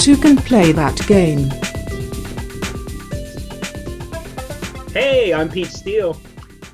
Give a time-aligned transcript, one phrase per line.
[0.00, 1.50] Two can play that game.
[4.94, 6.18] Hey, I'm Pete Steele.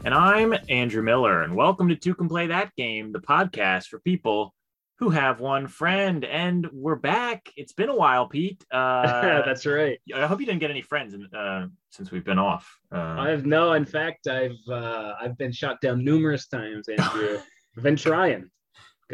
[0.04, 3.98] And I'm Andrew Miller, and welcome to Two Can Play That Game, the podcast for
[3.98, 4.54] people
[5.00, 6.24] who have one friend.
[6.24, 7.50] And we're back.
[7.56, 8.64] It's been a while, Pete.
[8.72, 9.98] Uh, That's right.
[10.14, 12.78] I hope you didn't get any friends in, uh, since we've been off.
[12.92, 17.40] Uh, I've no, in fact, I've uh, I've been shot down numerous times, Andrew.
[17.76, 18.50] I've been trying.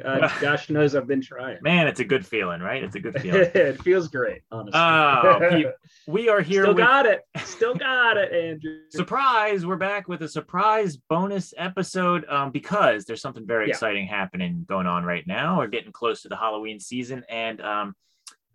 [0.03, 1.59] Uh, gosh knows I've been trying.
[1.63, 2.83] man, it's a good feeling, right?
[2.83, 3.51] It's a good feeling.
[3.55, 4.81] it feels great, honestly.
[4.81, 5.73] Oh,
[6.07, 7.23] we are here Still with got it.
[7.45, 8.79] Still got it, Andrew.
[8.89, 9.67] surprise.
[9.67, 13.73] We're back with a surprise bonus episode um, because there's something very Yeah.
[13.73, 15.59] exciting happening going on right now.
[15.59, 17.95] We're getting close to the Halloween season, and um,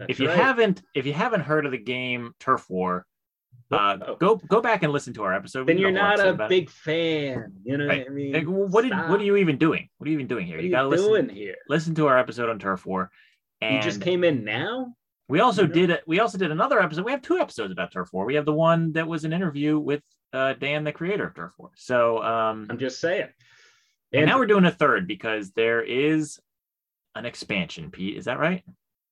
[0.07, 0.37] if you right.
[0.37, 3.05] haven't if you haven't heard of the game turf war
[3.71, 4.15] uh, Oh.
[4.15, 6.55] go go back and listen to our episode We then you're not a about it.
[6.55, 7.53] big fan.
[7.63, 7.99] You know Right.
[8.03, 8.33] what I mean?
[8.33, 10.63] Like, what did, what are you even doing what are you even doing here What
[10.63, 11.55] you you gotta listen here?
[11.67, 13.09] listen to our episode on turf war
[13.61, 14.93] and You just came in now.
[15.27, 15.73] we also you know?
[15.73, 18.35] did it we also did another episode we have two episodes about turf war we
[18.35, 20.01] have the one that was an interview with
[20.33, 23.27] uh, dan the creator of turf war so um I'm just saying.
[24.13, 26.39] and now we're doing a third because there is
[27.15, 28.63] an expansion pete is that right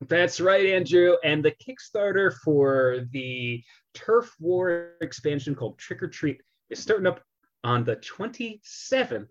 [0.07, 1.15] That's right, Andrew.
[1.23, 3.63] And the Kickstarter for the
[3.95, 7.21] Turf War expansion called Trick or Treat is starting up
[7.63, 9.27] on the 27th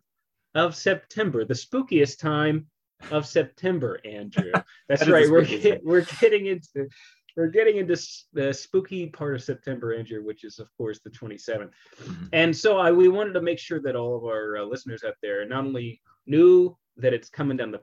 [0.55, 2.67] of September, the spookiest time
[3.11, 4.51] of September, Andrew.
[4.89, 5.31] That's That right.
[5.31, 6.89] We're get, we're getting into
[7.37, 8.01] we're getting into
[8.33, 11.71] the spooky part of September, Andrew, which is of course the 27th.
[12.03, 12.29] Mhm.
[12.33, 15.15] And so I, we wanted to make sure that all of our uh, listeners out
[15.21, 17.81] there not only knew that it's coming down the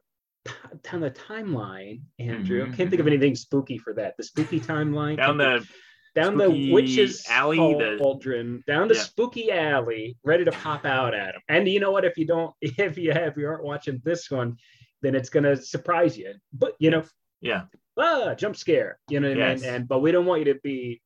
[0.84, 2.66] down the timeline, Andrew.
[2.66, 3.12] Mhm, Can't think of mhm.
[3.12, 4.16] anything spooky for that.
[4.18, 5.18] The spooky timeline.
[5.18, 5.68] down the
[6.16, 9.02] down spooky the witches alley, the- cauldron, down the Yeah.
[9.02, 11.42] spooky alley, ready to pop out at him.
[11.48, 12.06] And you know what?
[12.06, 14.58] If you don't, if you have, if you aren't watching this one,
[15.02, 16.34] then it's gonna surprise you.
[16.54, 17.04] But you know,
[17.42, 17.64] yeah
[17.98, 18.98] ah, jump scare.
[19.10, 19.62] You know what I Yes.
[19.62, 19.74] mean?
[19.74, 21.02] And but we don't want you to be,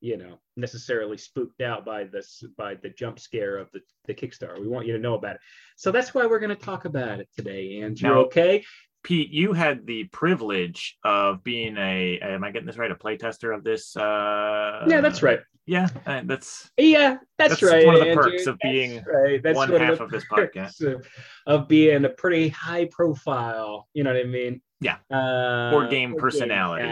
[0.00, 4.58] you know, necessarily spooked out by this by the jump scare of the the Kickstarter.
[4.60, 5.40] We want you to know about it.
[5.76, 8.08] So that's why we're going to talk about it today, Andrew.
[8.08, 8.64] Now- okay?
[9.04, 12.90] Pete, you had the privilege of being a am I getting this right?
[12.90, 15.40] A playtester of this uh yeah, that's right.
[15.66, 17.84] Yeah, uh, that's Yeah, that's, That's right.
[17.84, 18.22] one of the Andrew.
[18.30, 19.42] perks of That's being right.
[19.42, 20.80] That's one half the of this podcast.
[20.80, 21.06] Of,
[21.46, 24.62] of being a pretty high profile, you know what I mean?
[24.80, 24.96] Yeah.
[25.10, 26.88] Uh, Board game personality.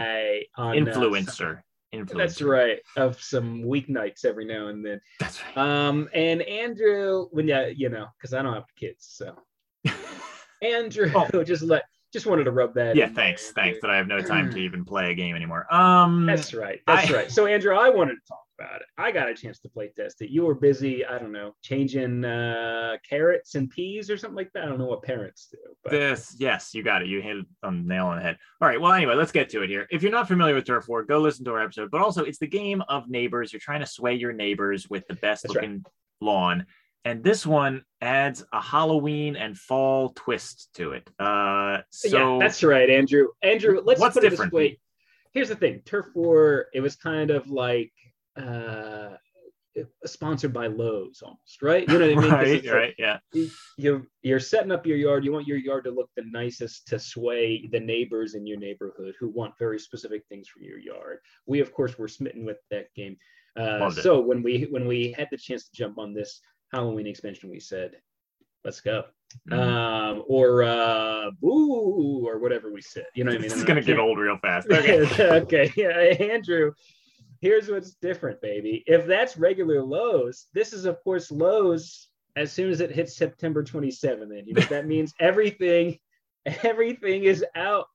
[0.57, 1.61] uh, influencer.
[1.95, 2.17] Influencer.
[2.17, 2.79] that's right.
[2.97, 5.01] Of some weeknights every now and then.
[5.19, 5.57] That's right.
[5.57, 9.33] Um, and Andrew, when yeah, you know, because I don't have kids, so
[10.61, 11.43] Andrew Oh.
[11.43, 12.95] just let just wanted to rub that.
[12.95, 13.51] yeah, in there, thanks.
[13.51, 15.71] Thanks that I have no time to even play a game anymore.
[15.73, 16.79] Um That's right.
[16.87, 17.31] That's I- right.
[17.31, 18.87] So Andrew, I wanted to talk about it.
[18.97, 20.31] I got a chance to play test it.
[20.31, 24.63] You were busy, I don't know, changing uh carrots and peas or something like that.
[24.63, 27.07] I don't know what parents do, but this yes, you got it.
[27.07, 28.37] You hit it on the nail on the head.
[28.61, 28.79] All right.
[28.81, 29.85] Well, anyway, let's get to it here.
[29.91, 31.91] If you're not familiar with Turf War, go listen to our episode.
[31.91, 33.53] But also, it's the game of neighbors.
[33.53, 35.61] You're trying to sway your neighbors with the best That's right.
[35.63, 35.85] looking
[36.21, 36.65] lawn.
[37.07, 41.09] And this one adds a Halloween and fall twist to it.
[41.17, 43.27] Uh, so yeah, that's right, Andrew.
[43.41, 44.51] Andrew, let's put it different?
[44.51, 44.79] this way.
[45.33, 46.65] Here's the thing: Turf War.
[46.73, 47.93] It was kind of like
[48.35, 49.11] uh,
[50.05, 51.87] sponsored by Lowe's, almost, right?
[51.87, 52.31] You know what I mean?
[52.33, 53.19] right, like- right, yeah,
[53.77, 55.23] you're you're setting up your yard.
[55.23, 59.15] You want your yard to look the nicest to sway the neighbors in your neighborhood
[59.17, 61.19] who want very specific things from your yard.
[61.45, 63.15] We of course were smitten with that game.
[63.55, 66.41] Uh, so when we when we had the chance to jump on this
[66.73, 67.91] Halloween expansion, we said,
[68.63, 69.05] "Let's go."
[69.49, 69.59] Mhm.
[69.59, 73.05] Um, or uh, boo, or whatever we said.
[73.13, 73.49] You know what I mean?
[73.49, 74.67] this And is I gonna get old real fast.
[74.71, 75.01] Okay.
[75.19, 75.89] okay, yeah,
[76.33, 76.71] Andrew.
[77.41, 78.83] Here's what's different, baby.
[78.87, 83.63] If that's regular Lowe's, this is of course Lowe's as soon as it hits September
[83.63, 84.21] 27th.
[84.23, 85.99] And you know that means everything,
[86.63, 87.87] everything is out.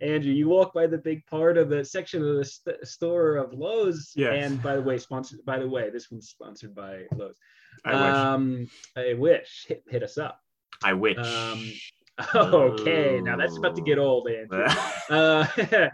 [0.00, 3.52] Andrew, you walk by the big part of the section of the st- store of
[3.52, 4.12] Lowe's.
[4.16, 4.44] Yes.
[4.44, 5.44] And by the way, sponsored.
[5.44, 7.36] By the way, this one's sponsored by Lowe's.
[7.84, 8.14] I wish.
[8.14, 8.66] Um,
[8.96, 9.66] I wish.
[9.68, 10.40] Hit, hit us up.
[10.82, 11.18] I wish.
[11.18, 11.72] um,
[12.34, 14.64] Okay, now that's about to get old, Andrew.
[15.10, 15.46] Uh,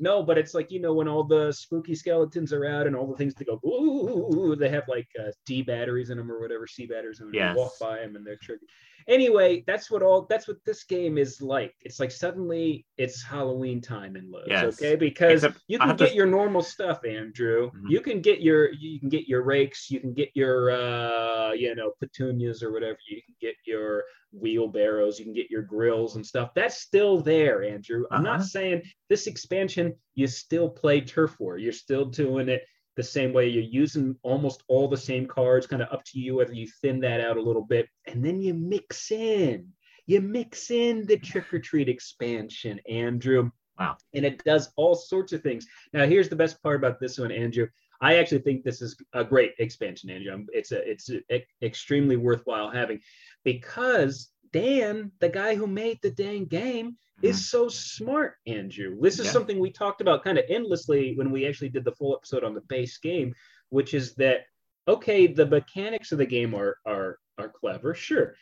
[0.00, 3.06] no, but it's like you know when all the spooky skeletons are out and all
[3.06, 6.66] the things that go ooh, they have like uh, D batteries in them or whatever
[6.66, 7.54] C batteries, and Yes.
[7.54, 8.68] you walk by them and they're triggered.
[9.08, 11.74] Anyway, that's what all that's what this game is like.
[11.82, 14.74] It's like suddenly it's Halloween time in Lowe's, Yes.
[14.74, 14.96] okay?
[14.96, 17.70] Because Except you can get to- your normal stuff, Andrew.
[17.72, 17.90] Mhm.
[17.90, 21.74] You can get your you can get your rakes, you can get your uh, you
[21.74, 22.98] know petunias or whatever.
[23.08, 26.50] You can get your wheelbarrows, you can get your grills and stuff.
[26.54, 28.04] That's still there, Andrew.
[28.10, 28.44] I'm not Uh-huh.
[28.44, 31.58] saying this expansion you still play turf war.
[31.58, 32.62] You're still doing it
[32.96, 33.48] the same way.
[33.48, 37.00] You're using almost all the same cards, kind of up to you whether you thin
[37.00, 39.72] that out a little bit, and then you mix in.
[40.06, 43.50] You mix in the trick or treat expansion, Andrew.
[43.80, 43.96] Wow.
[44.14, 45.66] And it does all sorts of things.
[45.94, 47.66] Now, here's the best part about this one, Andrew.
[48.02, 50.46] I actually think this is a great expansion, Andrew.
[50.52, 53.00] It's a it's a, e- extremely worthwhile having
[53.42, 57.26] because Dan, the guy who made the dang game, mm-hmm.
[57.26, 58.98] is so smart, Andrew.
[59.00, 59.32] This is Yeah.
[59.32, 62.54] something we talked about kind of endlessly when we actually did the full episode on
[62.54, 63.34] the base game,
[63.70, 64.44] which is that
[64.88, 68.34] okay, the mechanics of the game are are are clever, sure.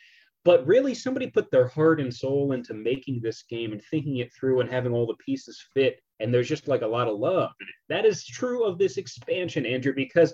[0.45, 4.31] But really, somebody put their heart and soul into making this game and thinking it
[4.33, 5.99] through and having all the pieces fit.
[6.21, 7.51] And there's just like a lot of love.
[7.89, 10.33] That is true of this expansion, Andrew, because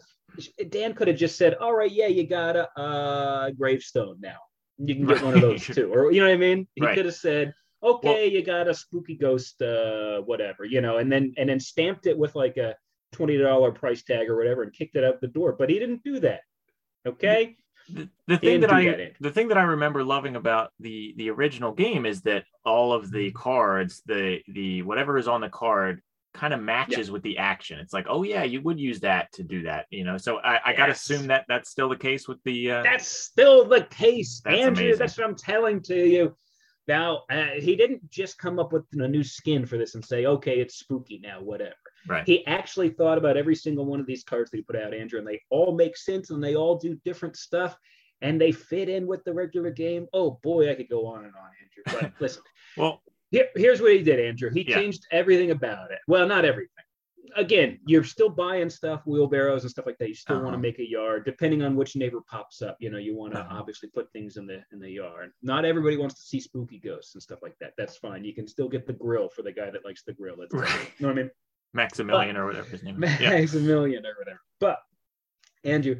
[0.70, 4.38] Dan could have just said, "All right, yeah, you got a uh, gravestone now.
[4.78, 6.68] You can get one of those too," or you know what I mean.
[6.76, 6.96] He Right.
[6.96, 7.54] could have said,
[7.84, 11.60] "Okay, Well- you got a spooky ghost, uh, whatever," you know, and then and then
[11.60, 12.76] stamped it with like a
[13.12, 15.54] twenty dollar price tag or whatever and kicked it out the door.
[15.54, 16.42] But he didn't do that.
[17.06, 17.56] Okay.
[17.90, 21.72] The, the thing that I the thing that I remember loving about the the original
[21.72, 26.02] game is that all of the cards, the the whatever is on the card
[26.34, 27.80] kind of matches with the action.
[27.80, 30.18] It's like, oh yeah, you would use that to do that, you know.
[30.18, 33.66] So I, I gotta assume that that's still the case with the uh That's still
[33.66, 34.86] the case, That's Andrew.
[34.86, 35.00] amazing.
[35.00, 36.36] That's what I'm telling to you.
[36.88, 40.26] Now, uh, he didn't just come up with a new skin for this and say,
[40.26, 41.74] okay, it's spooky now, whatever.
[42.08, 42.26] Right.
[42.26, 45.20] He actually thought about every single one of these cards that he put out, Andrew,
[45.20, 47.78] and they all make sense and they all do different stuff
[48.22, 50.08] and they fit in with the regular game.
[50.14, 52.00] Oh boy, I could go on and on, Andrew.
[52.02, 52.44] But listen,
[52.78, 54.50] Well, here, here's what he did, Andrew.
[54.50, 54.76] He Yeah.
[54.80, 56.00] changed everything about it.
[56.08, 56.70] Well, not everything.
[57.36, 60.08] Again, you're still buying stuff, wheelbarrows and stuff like that.
[60.08, 60.56] You still want Uh-huh.
[60.58, 62.78] to make a yard, depending on which neighbor pops up.
[62.80, 63.58] You know, you want to Uh-huh.
[63.60, 65.32] obviously put things in the in the yard.
[65.42, 67.74] Not everybody wants to see spooky ghosts and stuff like that.
[67.78, 68.24] That's fine.
[68.24, 70.36] You can still get the grill for the guy that likes the grill.
[70.38, 70.92] That's Right.
[71.00, 71.32] you know what I mean?
[71.76, 73.20] Maximilian or whatever his name is.
[73.20, 73.32] Yeah.
[73.32, 74.40] Maximilian or whatever.
[74.60, 74.80] But
[75.64, 76.00] Andrew,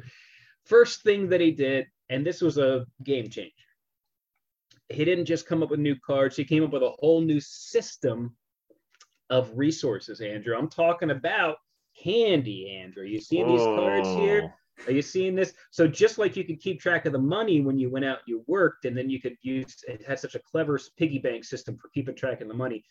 [0.64, 3.52] first thing that he did, and this was a game changer.
[4.88, 7.40] He didn't just come up with new cards, he came up with a whole new
[7.40, 8.34] system
[9.28, 10.56] of resources, Andrew.
[10.56, 11.56] I'm talking about
[12.02, 13.04] candy, Andrew.
[13.04, 14.54] You see these cards here?
[14.86, 15.54] Are you seeing this?
[15.70, 18.28] So just like you could keep track of the money when you went out, and
[18.28, 21.76] you worked, and then you could use it had such a clever piggy bank system
[21.76, 22.84] for keeping track of the money.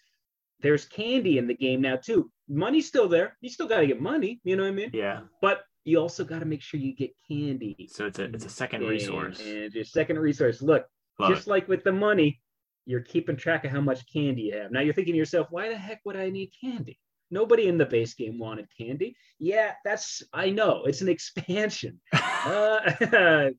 [0.61, 2.31] There's candy in the game now too.
[2.47, 3.37] Money's still there.
[3.41, 4.39] You still got to get money.
[4.43, 4.91] You know what I mean?
[4.93, 5.21] Yeah.
[5.41, 7.89] But you also got to make sure you get candy.
[7.91, 9.39] So it's a it's a second And- resource.
[9.39, 10.61] And your second resource.
[10.61, 10.85] Look,
[11.19, 12.41] Love just like with the money,
[12.85, 14.71] you're keeping track of how much candy you have.
[14.71, 16.99] Now you're thinking to yourself, why the heck would I need candy?
[17.31, 19.15] Nobody in the base game wanted candy.
[19.39, 20.83] Yeah, that's I know.
[20.85, 21.99] It's an expansion.
[22.45, 22.77] Uh,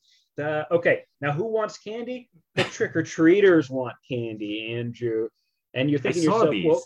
[0.41, 2.31] uh, okay, now who wants candy?
[2.55, 5.29] The trick or treaters want candy, Andrew.
[5.75, 6.85] And you're thinking to yourself, well,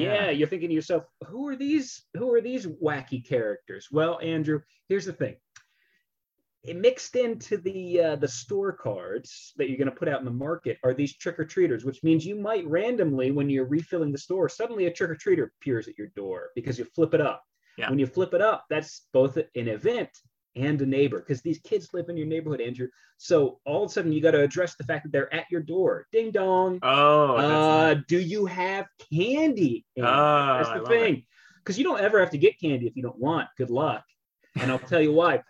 [0.00, 0.24] yeah.
[0.24, 0.30] Yeah.
[0.30, 2.02] you're thinking to yourself, who are these?
[2.14, 3.88] Who are these wacky characters?
[3.90, 5.36] Well, Andrew, here's the thing.
[6.64, 10.24] It mixed into the uh, the store cards that you're going to put out in
[10.24, 14.12] the market are these trick or treaters, which means you might randomly, when you're refilling
[14.12, 17.20] the store, suddenly a trick or treater appears at your door because you flip it
[17.20, 17.42] up.
[17.76, 17.90] Yeah.
[17.90, 20.10] When you flip it up, that's both an event
[20.56, 22.88] and a neighbor because these kids live in your neighborhood, Andrew.
[23.16, 25.60] So all of a sudden, you got to address the fact that they're at your
[25.62, 26.06] door.
[26.12, 26.78] Ding dong.
[26.82, 28.04] Oh, Uh, nice.
[28.08, 29.84] do you have candy?
[29.98, 30.02] Oh.
[30.02, 31.24] That's the thing.
[31.58, 33.48] Because you don't ever have to get candy if you don't want.
[33.56, 34.04] Good luck.
[34.60, 35.42] And I'll tell you why.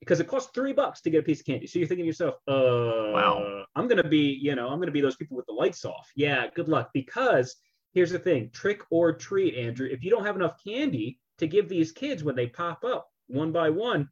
[0.00, 1.66] Because it costs three bucks to get a piece of candy.
[1.66, 3.64] So you're thinking to yourself, uh, Wow.
[3.74, 6.10] I'm gonna be, you know, I'm gonna be those people with the lights off.
[6.14, 6.90] Yeah, good luck.
[6.94, 7.56] Because
[7.92, 9.88] here's the thing: trick or treat, Andrew.
[9.90, 13.52] If you don't have enough candy to give these kids when they pop up one
[13.52, 14.08] by one,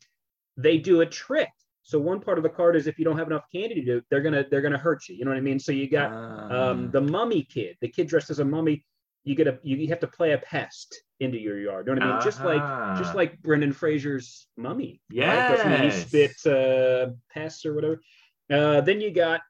[0.56, 1.48] they do a trick.
[1.82, 4.02] So one part of the card is if you don't have enough candy to do,
[4.10, 5.16] they're gonna they're gonna hurt you.
[5.16, 5.58] You know what I mean?
[5.58, 6.70] So you got Ah.
[6.70, 8.84] um, the mummy kid, the kid dressed as a mummy.
[9.24, 11.86] You get a you, you have to play a pest into your yard.
[11.86, 12.24] You know what I mean?
[12.24, 12.62] Just like
[12.98, 13.16] just Ah.
[13.16, 15.00] like Brendan Fraser's mummy.
[15.14, 15.56] right?
[15.56, 18.00] Doesn't he spit uh, pests or whatever?
[18.50, 19.40] Uh, then you got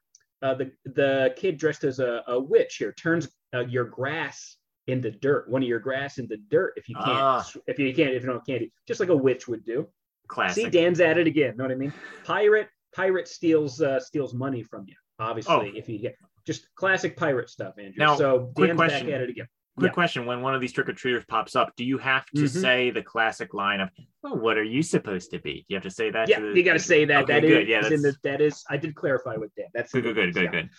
[0.41, 4.57] uh, the the kid dressed as a, a witch here turns uh, your grass
[4.87, 5.49] into dirt.
[5.49, 7.49] One of your grass into dirt if you can't Ah.
[7.67, 9.87] if you can't if you don't have candy, just like a witch would do.
[10.27, 10.65] Classic.
[10.65, 11.57] See, Dan's at it again.
[11.57, 11.93] Know what I mean?
[12.23, 14.95] Pirate, pirate steals uh, steals money from you.
[15.19, 15.61] Obviously, Oh.
[15.77, 16.15] if you get
[16.45, 17.93] just classic pirate stuff, Andrew.
[17.97, 19.07] Now, so Dan's question.
[19.07, 19.47] back at it again.
[19.77, 19.93] Quick Yeah.
[19.93, 22.61] question: When one of these trick or treaters pops up, do you have to Mhm.
[22.61, 23.89] say the classic line of
[24.23, 25.53] "Oh, what are you supposed to be"?
[25.59, 26.29] Do you have to say that?
[26.29, 27.23] Yeah, to the- you got to say that.
[27.23, 27.67] Okay, That is good.
[27.67, 29.65] Yeah, in the, that's- I did clarify with Dan.
[29.73, 30.69] That's Good, good, good, good, good.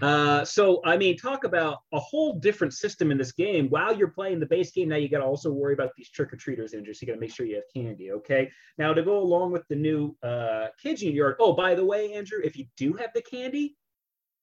[0.00, 3.68] Uh, so I mean, talk about a whole different system in this game.
[3.68, 6.32] While you're playing the base game, now you got to also worry about these trick
[6.32, 6.94] or treaters, Andrew.
[6.94, 8.12] So you got to make sure you have candy.
[8.12, 8.48] Okay.
[8.78, 11.36] Now to go along with the new uh, kids in your yard.
[11.40, 13.76] Oh, by the way, Andrew, if you do have the candy,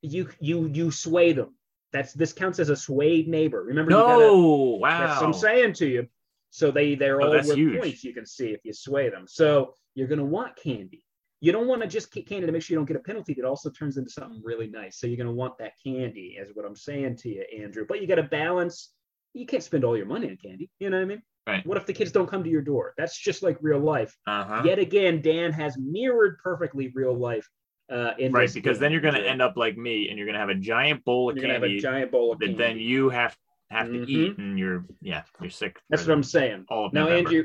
[0.02, 1.56] you you you sway them.
[1.94, 3.64] That's this counts as a swayed neighbor.
[3.64, 5.08] Remember, you gotta, No, wow.
[5.08, 6.08] that's what I'm saying to you.
[6.50, 7.80] So they they're Oh, all worth huge.
[7.80, 9.26] points you can see if you sway them.
[9.28, 11.06] So you're gonna want candy.
[11.40, 13.34] You don't want to just get candy to make sure you don't get a penalty.
[13.34, 14.98] That also turns into something really nice.
[15.00, 17.86] So you're gonna want that candy, is what I'm saying to you, Andrew.
[17.88, 18.94] But you got to balance
[19.34, 20.70] you can't spend all your money on candy.
[20.80, 21.22] You know what I mean?
[21.48, 21.66] Right.
[21.66, 22.94] What if the kids don't come to your door?
[22.98, 24.16] That's just like real life.
[24.28, 24.62] Uh-huh.
[24.64, 27.50] Yet again, Dan has mirrored perfectly real life.
[27.90, 30.34] Uh, in right, because then you're going to end up like me, and you're going
[30.34, 32.58] to have a giant bowl of You're have a candy giant bowl of that candy.
[32.58, 33.38] then you have
[33.70, 34.08] have to Mhm.
[34.08, 35.80] eat, and you're yeah, you're sick.
[35.90, 36.66] That's what I'm saying.
[36.70, 37.18] All Now, November.
[37.30, 37.44] Andrew,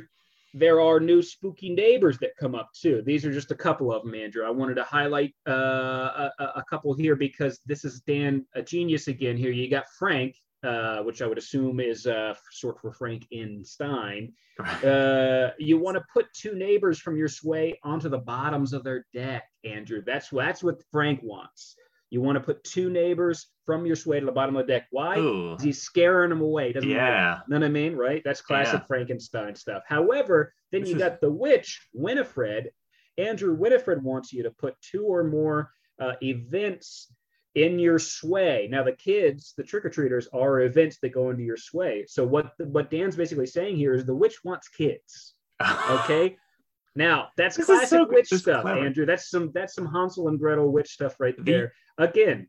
[0.55, 3.03] there are new spooky neighbors that come up too.
[3.03, 4.45] These are just a couple of them, Andrew.
[4.45, 9.09] I wanted to highlight uh, a- a couple here because this is Dan, a genius
[9.09, 9.37] again.
[9.37, 14.33] Here you got Frank, uh, which I would assume is uh, short for Frankenstein.
[14.85, 19.07] Uh, you want to put two neighbors from your sway onto the bottoms of their
[19.15, 20.03] deck, Andrew.
[20.05, 21.77] That's that's what Frank wants.
[22.11, 24.87] You want to put two neighbors from your sway to the bottom of the deck.
[24.91, 25.57] Why?
[25.61, 26.73] He's scaring them away.
[26.73, 27.41] Doesn't yeah.
[27.49, 27.95] Know what I mean?
[27.95, 28.23] Right?
[28.25, 28.87] That's classic Yeah.
[28.87, 29.83] Frankenstein stuff.
[29.87, 32.71] However, then This you is- got the witch, Winifred.
[33.19, 37.13] Andrew Winifred wants you to put two or more uh, events
[37.55, 38.69] in your sway.
[38.71, 42.05] Now, the kids, the trick or treaters, are events that go into your sway.
[42.07, 45.35] So what what Dan's basically saying here is the witch wants kids.
[45.91, 46.37] Okay.
[46.95, 48.65] Now that's This classic so witch This stuff.
[48.67, 49.07] Andrew.
[49.07, 51.73] That's some that's some Hansel and Gretel witch stuff right The- there.
[51.99, 52.49] Again,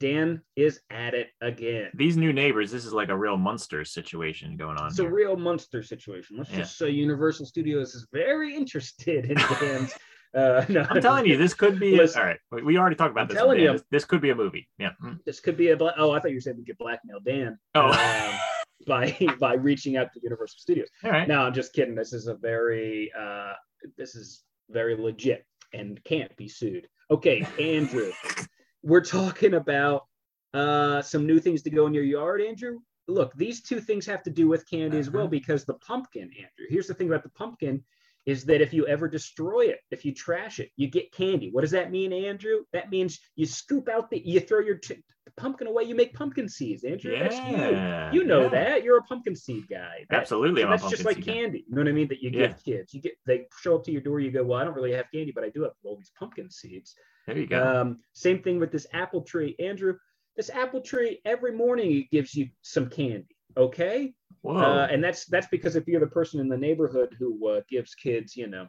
[0.00, 1.90] Dan is at it again.
[1.94, 4.88] These new neighbors, this is like a real monster situation going on.
[4.88, 6.36] It's a real monster situation.
[6.36, 6.58] Let's Yeah.
[6.58, 9.92] just say Universal Studios is very interested in Dan's.
[10.34, 11.96] Uh, no, I'm telling you, this could be.
[11.96, 12.20] Listen.
[12.22, 13.36] all right, we- already talked about I'm this.
[13.36, 13.72] telling you.
[13.72, 14.68] This, this could be a movie.
[14.78, 14.90] Yeah.
[15.02, 15.18] Mm.
[15.24, 15.76] this could be a.
[15.76, 18.38] Bla- oh, I thought you were saying we could blackmail Dan Oh, um,
[18.86, 20.88] by by reaching out to Universal Studios.
[21.04, 21.26] all right.
[21.28, 21.94] No, I'm just kidding.
[21.94, 23.10] This is a very.
[23.18, 23.52] Uh,
[23.96, 26.86] this is very legit and can't be sued.
[27.10, 28.10] Okay, Andrew,
[28.82, 30.06] we're talking about
[30.54, 32.78] uh, some new things to go in your yard, Andrew.
[33.06, 35.30] Look, these two things have to do with candy as well Uh-huh.
[35.30, 36.66] because the pumpkin, Andrew.
[36.68, 37.82] Here's the thing about the pumpkin
[38.26, 41.50] is that if you ever destroy it, if you trash it, you get candy.
[41.50, 42.60] What does that mean, Andrew?
[42.72, 45.02] That means you scoop out the, you throw your t-
[45.36, 47.16] pumpkin away, you make pumpkin seeds, Andrew.
[47.18, 47.56] That's you.
[47.56, 48.12] Yeah.
[48.12, 48.48] You know yeah.
[48.48, 48.82] that.
[48.84, 50.04] You're a pumpkin seed guy.
[50.10, 50.62] That- Absolutely.
[50.62, 51.32] so that's just like seed guy.
[51.32, 51.64] candy.
[51.68, 52.08] You know what I mean?
[52.08, 52.48] That you Yeah.
[52.48, 52.94] give kids.
[52.94, 54.20] You get they show up to your door.
[54.20, 56.50] You go, well, I don't really have candy, but I do have all these pumpkin
[56.50, 56.94] seeds.
[57.26, 57.62] There you go.
[57.62, 59.94] Um, same thing with this apple tree, Andrew.
[60.36, 63.36] This apple tree every morning it gives you some candy.
[63.56, 64.14] Okay.
[64.44, 67.94] Uh, and that's that's because if you're the person in the neighborhood who uh, gives
[67.94, 68.66] kids, you know,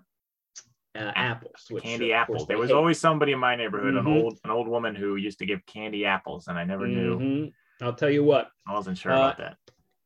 [0.95, 2.47] uh, apples, which candy apples.
[2.47, 2.75] There was hate.
[2.75, 4.23] always somebody in my neighborhood, an Mhm.
[4.23, 7.19] old an old woman who used to give candy apples, and I never knew.
[7.19, 7.53] Mhm.
[7.81, 9.57] I'll tell you what, I wasn't sure Uh, about that.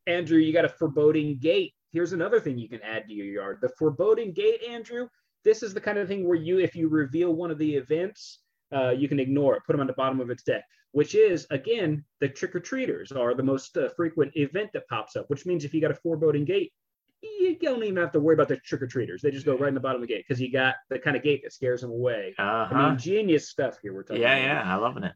[0.05, 1.73] Andrew, you got a foreboding gate.
[1.91, 3.59] Here's another thing you can add to your yard.
[3.61, 5.07] The foreboding gate, Andrew,
[5.43, 8.42] this is the kind of thing where you, if you reveal one of the events,
[8.73, 11.47] uh, you can ignore it, put them on the bottom of its deck, which is,
[11.51, 15.45] again, the trick or treaters are the most uh, frequent event that pops up, which
[15.45, 16.71] means if you got a foreboding gate,
[17.21, 19.21] you don't even have to worry about the trick or treaters.
[19.21, 21.15] They just go right in the bottom of the gate because you got the kind
[21.15, 22.35] of gate that scares them away.
[22.37, 24.65] Uh I mean, genius stuff here we're talking Yeah, about.
[24.65, 24.75] yeah.
[24.75, 25.13] I'm loving it.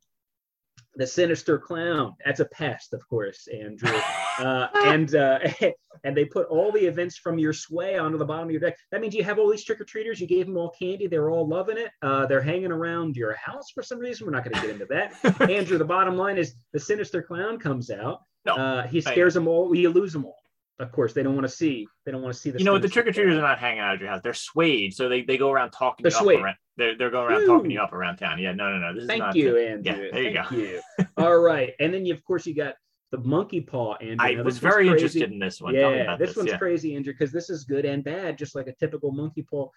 [0.97, 2.15] The sinister clown.
[2.25, 3.95] That's a pest, of course, Andrew.
[4.39, 5.39] uh, and uh,
[6.03, 8.77] and they put all the events from your sway onto the bottom of your deck.
[8.91, 10.19] That means you have all these trick or treaters.
[10.19, 11.07] You gave them all candy.
[11.07, 11.91] They're all loving it.
[12.01, 14.25] Uh, they're hanging around your house for some reason.
[14.25, 15.41] We're not going to get into that.
[15.49, 18.21] Andrew, the bottom line is the sinister clown comes out.
[18.45, 19.75] No, uh, he scares them all.
[19.75, 20.37] You lose them all.
[20.79, 21.87] Of course, they don't want to see.
[22.05, 22.59] They don't want to see the.
[22.59, 22.83] you know what?
[22.83, 23.43] The trick or treaters clown.
[23.43, 24.21] are not hanging out at your house.
[24.23, 26.39] They're swayed, so they, they go around talking They're swayed.
[26.39, 26.55] around.
[26.77, 27.73] They're, they're going around talking Woo.
[27.73, 28.39] you up around town.
[28.39, 28.93] Yeah, no, no, no.
[28.93, 29.35] This is Thank not.
[29.35, 29.91] you, the- Andrew.
[30.05, 30.55] Yeah, there you Thank go.
[30.55, 30.81] you.
[31.17, 32.75] all right, and then you, of course, you got
[33.11, 34.17] the monkey paw, Andrew.
[34.19, 34.91] I Now, was very crazy.
[34.91, 35.73] interested in this one.
[35.73, 36.37] Tell me Yeah, about this, this.
[36.37, 36.57] one's yeah.
[36.57, 39.69] crazy, Andrew, because this is good and bad, just like a typical monkey paw.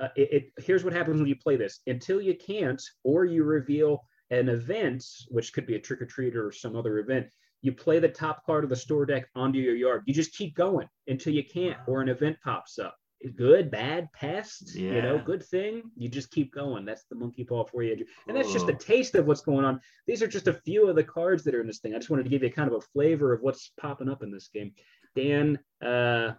[0.00, 3.44] Uh, it, it here's what happens when you play this: until you can't, or you
[3.44, 7.26] reveal an event, which could be a trick or treat or some other event.
[7.62, 10.04] You play the top card of the store deck onto your yard.
[10.06, 12.94] You just keep going until you can't, or an event pops up.
[13.36, 15.82] Good, bad, pest, you know, good thing.
[15.96, 16.84] You just keep going.
[16.84, 19.80] That's the monkey paw for you, And that's just a taste of what's going on.
[20.06, 21.94] These are just a few of the cards that are in this thing.
[21.94, 24.30] I just wanted to give you kind of a flavor of what's popping up in
[24.30, 24.72] this game.
[25.16, 26.32] Dan, uh,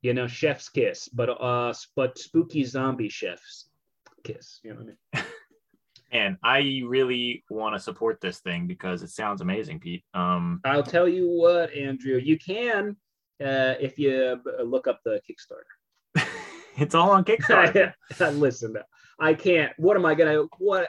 [0.00, 3.68] you know, chef's kiss, but uh, but spooky zombie chef's
[4.22, 4.60] kiss.
[4.62, 5.26] You know what I mean?
[6.14, 10.04] And I really want to support this thing because it sounds amazing, Pete.
[10.14, 12.96] Um, I'll tell you what, Andrew, you can
[13.44, 15.64] uh, if you look up the Kickstarter.
[16.76, 17.92] It's all on Kickstarter.
[18.38, 18.76] Listen,
[19.18, 19.72] I can't.
[19.76, 20.44] What am I gonna?
[20.58, 20.88] What,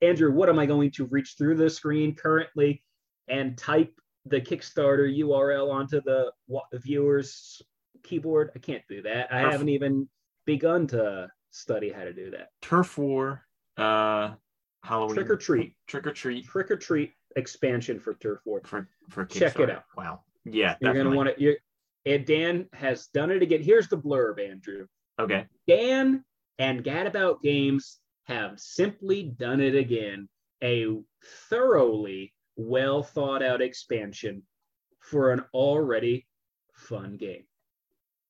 [0.00, 0.32] Andrew?
[0.32, 2.82] What am I going to reach through the screen currently
[3.28, 3.92] and type
[4.26, 6.32] the Kickstarter URL onto the
[6.74, 7.62] viewers
[8.02, 8.50] keyboard?
[8.54, 9.32] I can't do that.
[9.32, 10.08] I haven't even
[10.44, 12.48] begun to study how to do that.
[12.60, 14.32] Turf War, uh,
[14.82, 18.60] Halloween Trick or treat, trick or treat trick or treat expansion for Turf War.
[18.64, 19.84] for for Check it out.
[19.96, 20.22] Wow.
[20.44, 21.04] Yeah, You're definitely.
[21.04, 21.56] gonna want to.
[22.04, 23.62] And Dan has done it again.
[23.62, 24.86] Here's the blurb, Andrew.
[25.18, 25.46] Okay.
[25.66, 26.24] Dan
[26.58, 30.28] and Gadabout Games have simply done it again.
[30.62, 30.86] A
[31.48, 34.42] thoroughly well thought out expansion
[35.00, 36.26] for an already
[36.72, 37.44] fun game.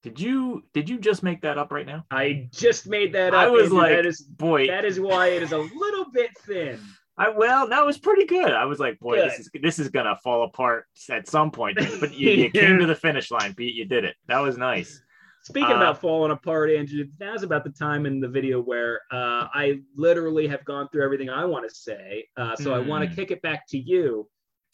[0.02, 2.04] Did you did you just make that up right now?
[2.10, 3.40] I just made that up.
[3.40, 6.80] I was like, that is boy, that is why it is a little bit thin.
[7.16, 8.52] I well, that was pretty good.
[8.52, 11.78] I was like, boy, this is this is gonna fall apart at some point.
[12.00, 13.74] But you, you came to the finish line, Pete.
[13.74, 14.16] You did it.
[14.26, 15.01] That was nice.
[15.44, 19.48] Speaking Uh, about falling apart, Andrew, now's about the time in the video where uh,
[19.52, 22.28] I literally have gone through everything I want to say.
[22.36, 23.10] Uh, so I want Hmm.
[23.10, 24.28] to kick it back to you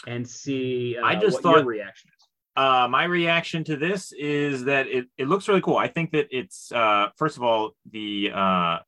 [0.07, 2.25] and see uh, I just what your thought- reaction is.
[2.55, 5.77] Uh, my reaction to this is that it, it looks really cool.
[5.77, 8.79] I think that it's uh, first of all the uh,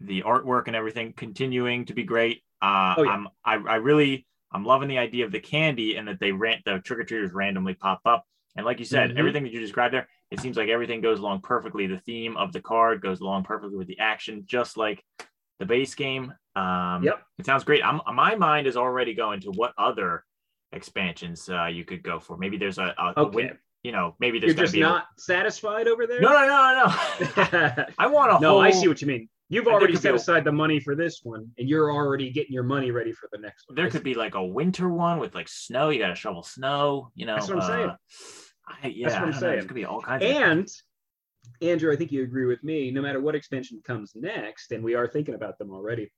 [0.00, 2.42] the artwork and everything continuing to be great.
[2.62, 3.10] Uh, Oh, yeah.
[3.10, 6.62] I'm I, I really I'm loving the idea of the candy and that they ran
[6.64, 8.24] the trick or treaters randomly pop up.
[8.56, 9.18] And like you said, Mhm.
[9.18, 11.86] everything that you described there, it seems like everything goes along perfectly.
[11.86, 15.02] The theme of the card goes along perfectly with the action, just like
[15.58, 16.32] the base game.
[16.56, 17.22] Um, Yep.
[17.38, 17.84] It sounds great.
[17.84, 20.24] I'm, my mind is already going to what other
[20.72, 22.36] expansions uh, you could go for.
[22.36, 23.36] Maybe there's a, a, a Okay.
[23.36, 26.20] win, you know, maybe there's You're just be a- not satisfied over there?
[26.20, 27.84] no, no, no, no.
[27.98, 28.60] I want a no, whole.
[28.60, 29.28] I see what you mean.
[29.50, 32.64] You've already set a- aside the money for this one, and you're already getting your
[32.64, 33.76] money ready for the next one.
[33.76, 35.88] there could be like a winter one with like snow.
[35.88, 37.10] You got to shovel snow.
[37.14, 37.92] You know, That's what I'm saying.
[38.82, 39.52] I, yeah, That's what I'm saying.
[39.52, 40.24] There's gonna be all kinds.
[40.24, 40.68] of And
[41.62, 42.90] Andrew, I think you agree with me.
[42.90, 46.10] No matter what expansion comes next, and we are thinking about them already.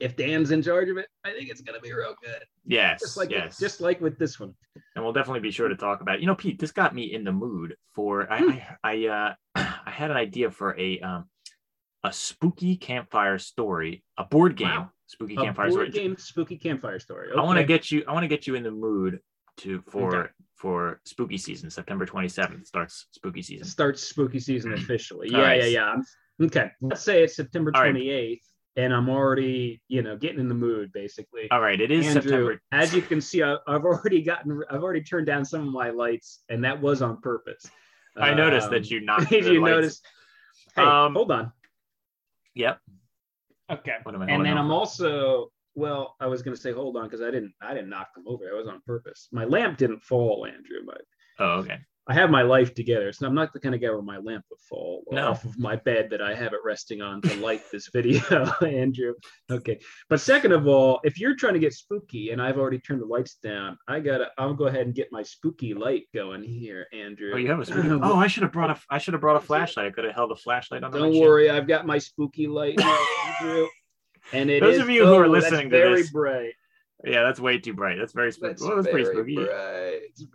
[0.00, 2.42] If Dan's in charge of it, I think it's gonna be real good.
[2.64, 4.54] yes, Just like yes, just like with this one.
[4.94, 6.16] and we'll definitely be sure to talk about.
[6.16, 6.20] It.
[6.20, 8.26] You know, Pete, this got me in the mood for.
[8.30, 8.50] Hmm.
[8.50, 9.34] I, I, uh,
[9.86, 11.24] I had an idea for a um,
[12.04, 14.90] a spooky campfire story, a board game, Wow.
[15.06, 16.06] spooky A campfire board story.
[16.08, 17.30] game spooky campfire story.
[17.36, 18.04] I want to get you.
[18.06, 19.18] I want to get you in the mood
[19.58, 20.30] to for Okay.
[20.58, 21.70] For spooky season.
[21.70, 23.66] September twenty seventh starts spooky season.
[23.66, 25.28] starts spooky season officially.
[25.30, 25.60] Yeah, right.
[25.70, 25.94] yeah,
[26.38, 26.46] yeah.
[26.46, 27.92] Okay, let's say it's September All right.
[27.94, 28.40] 28th,
[28.76, 31.50] and I'm already, you know, getting in the mood basically.
[31.50, 32.60] All right, it is Andrew, September.
[32.70, 35.90] as you can see, I, I've already gotten, I've already turned down some of my
[35.90, 37.64] lights, and that was on purpose.
[38.16, 39.30] I noticed Um, that you knocked.
[39.30, 39.74] Did you lights.
[39.74, 40.02] notice?
[40.76, 41.52] Hey, Um, hold on.
[42.54, 42.78] Yep.
[43.70, 43.96] Okay.
[44.02, 44.26] What am I?
[44.26, 47.52] And then on I'm also, well, I was gonna say hold on because I didn't,
[47.62, 48.44] I didn't knock them over.
[48.44, 49.28] That was on purpose.
[49.32, 50.78] My lamp didn't fall, Andrew.
[50.84, 51.02] But
[51.40, 51.78] Oh, okay.
[52.10, 54.42] I have my life together, so I'm not the kind of guy where my lamp
[54.50, 55.28] would fall No.
[55.28, 58.20] off of my bed that I have it resting on to light this video,
[58.66, 59.12] Andrew.
[59.50, 63.02] Okay, but second of all, if you're trying to get spooky and I've already turned
[63.02, 66.86] the lights down, I gotta, I'll go ahead and get my spooky light going here,
[66.94, 67.32] Andrew.
[67.34, 67.88] Oh, you have a spooky.
[68.02, 68.80] Oh, I should have brought a.
[68.88, 69.84] I should have brought a flashlight.
[69.86, 70.90] I could have held a flashlight on.
[70.90, 72.96] The Don't worry, I've got my spooky light, here,
[73.42, 73.66] Andrew.
[74.32, 76.52] And it Those is- of you who are oh, that's listening to this, bright.
[77.04, 77.96] Yeah, that's way too bright.
[77.96, 78.48] That's very spooky.
[78.48, 79.36] That's Well, that's pretty spooky.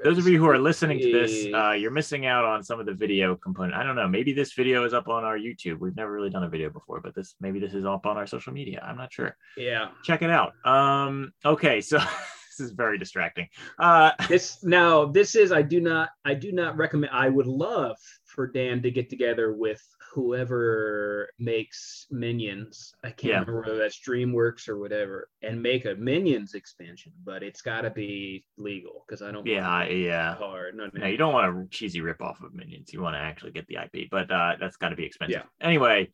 [0.02, 2.86] Those of you who are listening to this, uh, you're missing out on some of
[2.86, 3.74] the video component.
[3.74, 4.08] I don't know.
[4.08, 5.80] Maybe this video is up on our YouTube.
[5.80, 8.26] We've never really done a video before, but this maybe this is up on our
[8.26, 8.82] social media.
[8.82, 9.36] I'm not sure.
[9.58, 9.90] yeah.
[10.04, 10.54] Check it out.
[10.66, 11.34] Um.
[11.44, 11.98] Okay, so
[12.58, 13.50] this is very distracting.
[13.78, 14.12] Uh.
[14.30, 18.48] this now this is i do not i do not recommend i would love for
[18.48, 19.82] dan to get together with
[20.14, 23.40] whoever makes minions i can't Yeah.
[23.40, 27.90] remember whether that's dreamworks or whatever and make a minions expansion but it's got to
[27.90, 29.84] be legal because i don't Yeah.
[29.86, 30.36] Yeah.
[30.36, 31.02] hard no, no.
[31.02, 32.94] No, you don't want a cheesy ripoff of Minions.
[32.94, 35.44] You want to actually get the IP, but uh, that's got to be expensive.
[35.44, 35.66] Yeah.
[35.68, 36.12] Anyway,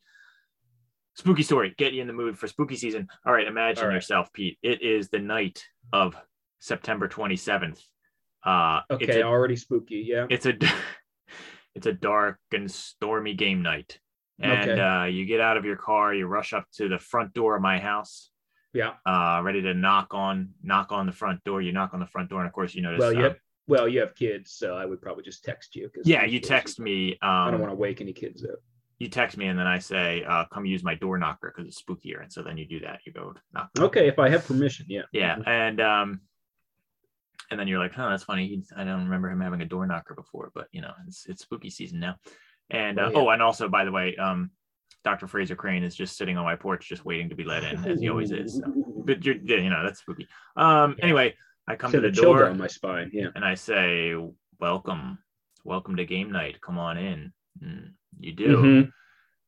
[1.16, 1.74] spooky story.
[1.78, 3.08] Get you in the mood for spooky season.
[3.26, 3.96] All right, imagine All right.
[3.96, 4.58] yourself, Pete.
[4.64, 6.16] It is the night of
[6.60, 7.80] September 27th.
[8.46, 10.54] Uh, okay it's a, already spooky yeah it's a
[11.80, 14.00] it's a dark and stormy game night,
[14.38, 14.82] and Okay.
[14.82, 16.14] uh, you get out of your car.
[16.14, 18.32] You rush up to the front door of my house.
[18.74, 21.62] yeah Uh, ready to knock on knock on the front door.
[21.62, 23.00] You knock on the front door, and of course, you notice.
[23.00, 23.38] well you um, have
[23.68, 26.96] well you have kids so i would probably just text you yeah, you text me.
[27.22, 28.60] Um, i don't want to wake any kids up
[29.02, 31.82] you text me and then I say, uh, come use my door knocker because it's
[31.82, 32.20] spookier.
[32.22, 32.98] And so then you do that.
[33.06, 33.70] You go knock.
[33.88, 35.36] okay if i have permission yeah Yeah.
[35.38, 35.48] Mhm.
[35.48, 36.10] And um
[37.52, 38.48] and then you're like, huh, that's funny.
[38.48, 41.42] He's, I don't remember him having a door knocker before, but you know, it's it's
[41.44, 42.16] spooky season now.
[42.70, 43.18] And uh, Oh, yeah.
[43.18, 44.52] oh, and also by the way, um
[45.04, 45.28] Dr.
[45.28, 48.02] Frasier Crane is just sitting on my porch just waiting to be let in, as
[48.02, 48.58] he always is.
[48.58, 48.72] So.
[49.06, 50.28] But you're you know, that's spooky.
[50.56, 51.06] Um Yeah.
[51.06, 51.36] anyway,
[51.68, 54.16] I come to the door on my spine yeah and I say,
[54.60, 55.20] Welcome.
[55.64, 56.60] Welcome to game night.
[56.62, 57.34] Come on in.
[57.64, 58.92] Mm, you do Mhm.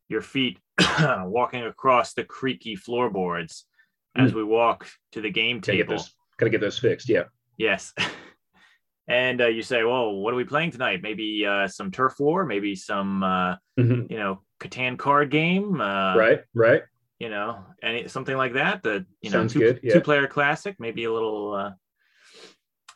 [0.10, 0.60] your feet
[1.24, 3.66] walking across the creaky floorboards
[4.16, 5.98] as we walk to the game gotta get table.
[5.98, 7.24] those gotta get those fixed yeah
[7.62, 7.93] Yes.
[9.08, 11.02] and uh, you say, well, what are we playing tonight?
[11.04, 14.10] Maybe uh, some turf war, maybe some, uh, Mhm.
[14.10, 16.84] you know, Catan card game, uh, right right
[17.19, 18.82] you know, any something like that.
[18.82, 19.93] The, you know, Sounds two, good, yeah.
[19.93, 21.71] two player classic, maybe a little, uh,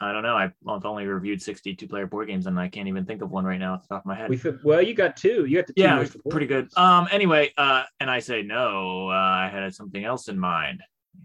[0.01, 0.35] I don't know.
[0.35, 3.59] I've, only reviewed 62 player board games and I can't even think of one right
[3.59, 4.29] now off the top of my head.
[4.31, 5.45] We fit, well, you got two.
[5.45, 6.69] You got the two yeah, pretty good.
[6.75, 9.09] Um, anyway, uh, and I say no.
[9.09, 10.81] Uh, I had something else in mind.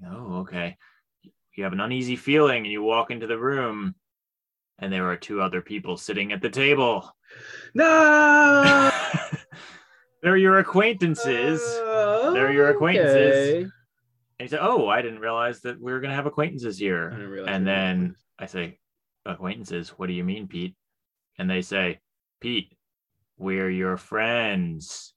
[0.07, 0.77] Oh, okay.
[1.57, 3.95] You have an uneasy feeling, and you walk into the room,
[4.79, 7.11] and there are two other people sitting at the table.
[7.75, 8.91] No.
[10.23, 11.61] They're your acquaintances.
[11.63, 13.49] They're your acquaintances.
[13.49, 13.59] Okay.
[13.63, 13.71] And
[14.39, 17.09] he said, Oh, I didn't realize that we were going to have acquaintances here.
[17.47, 18.79] And then I say,
[19.27, 20.75] Acquaintances, what do you mean, Pete?
[21.39, 22.01] And they say,
[22.41, 22.75] Pete,
[23.39, 25.15] we're your friends.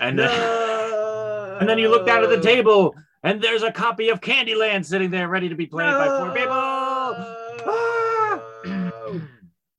[0.00, 0.30] And then,
[1.60, 5.10] and then you look down at the table and there's a copy of Candyland sitting
[5.10, 6.52] there ready to be played by four people.
[6.52, 8.40] Ah!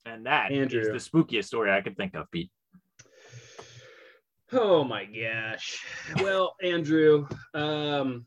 [0.05, 0.81] And that is Andrew.
[0.81, 2.51] is the spookiest story I could think of, Pete.
[4.53, 5.83] Oh my gosh.
[6.17, 8.25] Well, Andrew, um,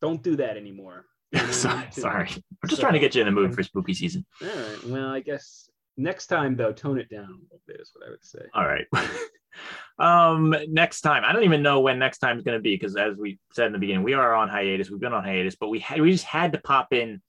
[0.00, 1.06] don't do that anymore.
[1.50, 2.30] Sorry, sorry.
[2.62, 4.24] I'm just trying to get you in the mood for spooky season.
[4.40, 4.84] All right.
[4.86, 8.10] Well, I guess next time though, tone it down a little bit is what I
[8.10, 8.40] would say.
[8.54, 8.86] All right.
[9.98, 11.24] um, next time.
[11.24, 13.66] I don't even know when next time is going to be because, as we said
[13.66, 14.90] in the beginning, we are on hiatus.
[14.90, 17.20] We've been on hiatus, but we had we just had to pop in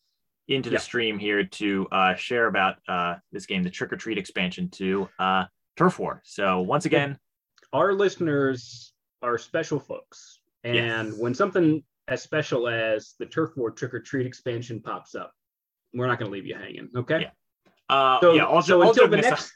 [0.48, 0.80] into the Yeah.
[0.82, 5.08] stream here to uh, share about uh, this game, the Trick or Treat expansion to
[5.20, 5.46] uh,
[5.78, 6.22] Turf War.
[6.24, 7.18] So once again,
[7.74, 11.18] Our listeners are special folks, and Yes.
[11.20, 15.32] when something as special as the Turf War Trick or Treat expansion pops up,
[15.94, 16.90] we're not going to leave you hanging.
[16.96, 17.22] Okay.
[17.22, 17.30] Yeah.
[17.90, 18.46] Uh, So, yeah.
[18.46, 19.50] Also, so all until joking the aside,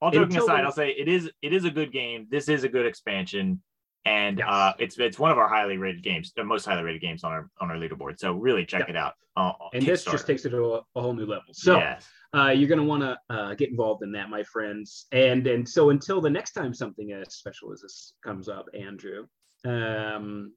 [0.00, 2.26] all joking aside, the- I'll say it is it is a good game.
[2.30, 3.62] This is a good expansion.
[4.06, 4.48] And Yes.
[4.50, 7.32] uh, it's it's one of our highly rated games, the most highly rated games on
[7.32, 8.18] our on our leaderboard.
[8.18, 8.90] So really check Yeah.
[8.94, 9.14] it out.
[9.36, 11.52] Uh, and this just takes it to a, a whole new level.
[11.52, 11.76] So.
[11.78, 12.06] yes.
[12.36, 15.06] uh, you're going to want to uh, get involved in that, my friends.
[15.12, 19.26] And and so until the next time something as special as this comes up, Andrew,
[19.64, 20.52] um,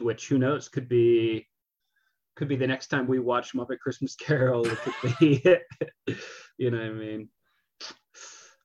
[0.00, 1.46] which who knows could be
[2.36, 4.66] could be the next time we watch Muppet Christmas Carol.
[4.66, 5.56] It could be,
[6.58, 7.28] you know what I mean?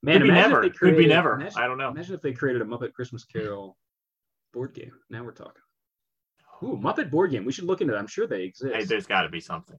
[0.01, 0.61] Man, Could be imagine if never.
[0.61, 1.33] they Could be never.
[1.35, 1.89] Imagine, I don't know.
[1.89, 3.77] imagine if they created a Muppet Christmas Carol
[4.53, 4.91] board game.
[5.09, 5.61] Now we're talking.
[6.63, 7.45] Ooh, Muppet board game.
[7.45, 7.99] We should look into that.
[7.99, 8.75] I'm sure they exist.
[8.75, 9.77] Hey, there's got to be something.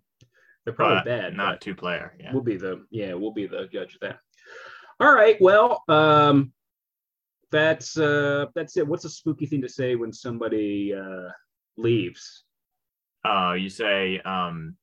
[0.64, 1.36] They're probably but bad.
[1.36, 2.16] not two player.
[2.18, 2.32] Yeah.
[2.32, 4.18] we'll be the yeah we'll be the judge of that
[4.98, 6.52] all right well um
[7.50, 11.28] that's uh that's it what's a spooky thing to say when somebody uh
[11.76, 12.44] leaves
[13.26, 14.76] Uh, you say, um,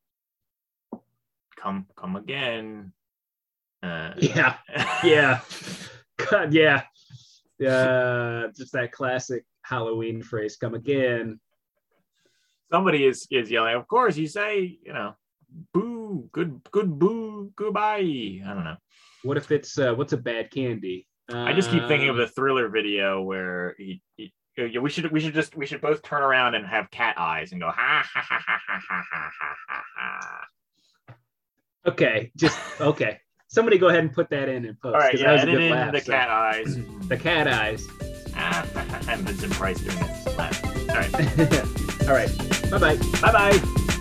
[1.55, 2.91] come, come again.
[3.83, 4.57] Uh, yeah
[5.03, 5.39] yeah
[6.17, 6.83] god yeah
[7.67, 11.39] uh just that classic halloween phrase come again
[12.71, 13.75] Somebody is is yelling.
[13.75, 15.13] Of course, you say, you know,
[15.73, 17.97] boo, good, good, boo, goodbye.
[17.99, 18.77] I don't know.
[19.23, 22.27] what if it's uh what's a bad candy I just keep thinking of Um, the
[22.27, 24.33] thriller video where he, he
[24.79, 27.61] we should we should just we should both turn around and have cat eyes and
[27.61, 31.15] go ha ha ha ha ha ha ha ha ha.
[31.87, 33.19] okay just okay
[33.51, 35.45] somebody go ahead and put that in and post All right, yeah, that was a
[35.45, 36.77] good in laugh, the so- cat eyes.
[37.09, 37.87] the cat eyes
[38.33, 38.65] Ah,
[39.09, 40.27] and Vincent Price doing it.
[40.27, 40.37] All
[40.95, 41.13] right,
[42.07, 43.97] all right bye bye bye bye.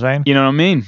[0.00, 0.24] Saying?
[0.26, 0.84] You know what I mean?